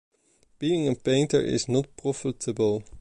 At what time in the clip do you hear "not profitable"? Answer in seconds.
1.69-2.83